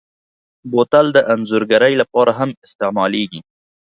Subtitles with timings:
[0.71, 3.41] بوتل د انځورګرۍ لپاره هم استعمالېږي.